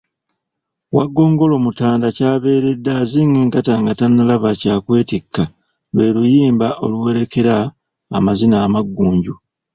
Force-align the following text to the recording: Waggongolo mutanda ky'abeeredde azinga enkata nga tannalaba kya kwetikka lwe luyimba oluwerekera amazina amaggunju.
Waggongolo 0.95 1.55
mutanda 1.65 2.07
ky'abeeredde 2.17 2.91
azinga 3.01 3.37
enkata 3.43 3.73
nga 3.81 3.93
tannalaba 3.99 4.49
kya 4.61 4.75
kwetikka 4.85 5.43
lwe 5.93 6.05
luyimba 6.15 6.67
oluwerekera 6.83 7.55
amazina 8.17 8.55
amaggunju. 8.65 9.33